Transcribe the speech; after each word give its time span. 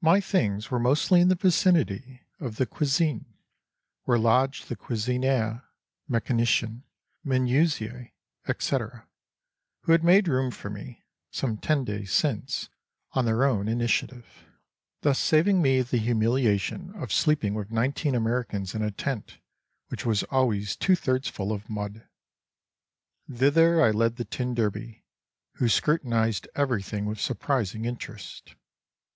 My 0.00 0.20
things 0.20 0.68
were 0.68 0.80
mostly 0.80 1.20
in 1.20 1.28
the 1.28 1.36
vicinity 1.36 2.22
of 2.40 2.56
the 2.56 2.66
cuisine, 2.66 3.36
where 4.02 4.18
lodged 4.18 4.68
the 4.68 4.74
cuisinier, 4.74 5.62
mécanicien, 6.10 6.82
menuisier, 7.24 8.10
etc., 8.48 9.06
who 9.82 9.92
had 9.92 10.02
made 10.02 10.26
room 10.26 10.50
for 10.50 10.70
me 10.70 11.04
(some 11.30 11.56
ten 11.56 11.84
days 11.84 12.10
since) 12.12 12.68
on 13.12 13.26
their 13.26 13.44
own 13.44 13.68
initiative, 13.68 14.26
thus 15.02 15.20
saving 15.20 15.62
me 15.62 15.82
the 15.82 15.98
humiliation 15.98 16.92
of 16.96 17.12
sleeping 17.12 17.54
with 17.54 17.70
nineteen 17.70 18.16
Americans 18.16 18.74
in 18.74 18.82
a 18.82 18.90
tent 18.90 19.38
which 19.86 20.04
was 20.04 20.24
always 20.24 20.74
two 20.74 20.96
thirds 20.96 21.28
full 21.28 21.52
of 21.52 21.70
mud. 21.70 22.08
Thither 23.32 23.80
I 23.80 23.92
led 23.92 24.16
the 24.16 24.24
tin 24.24 24.52
derby, 24.54 25.04
who 25.58 25.68
scrutinised 25.68 26.48
everything 26.56 27.06
with 27.06 27.20
surprising 27.20 27.84
interest. 27.84 28.56